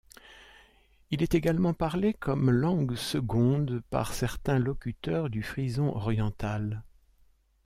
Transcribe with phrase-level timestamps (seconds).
[1.11, 6.81] Il est également parlé comme langue seconde par certains locuteurs du frison oriental.